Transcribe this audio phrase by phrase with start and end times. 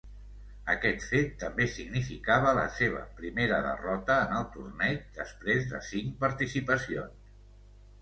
[0.73, 7.35] Aquest fet també significava la seva primera derrota en el torneig després de cinc participacions.